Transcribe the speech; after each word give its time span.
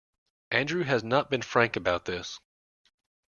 Andrew 0.49 0.81
has 0.81 1.03
not 1.03 1.29
been 1.29 1.43
frank 1.43 1.75
about 1.75 2.05
this. 2.05 2.39